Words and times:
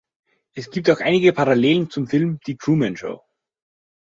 Es 0.55 0.71
gibt 0.71 0.89
auch 0.89 0.99
einige 0.99 1.31
Parallelen 1.31 1.91
zum 1.91 2.07
Film 2.07 2.39
"Die 2.47 2.57
Truman 2.57 2.97
Show". 2.97 3.21